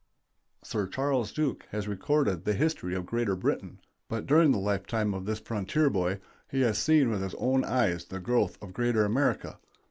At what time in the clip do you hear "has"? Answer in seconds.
1.69-1.87, 6.61-6.79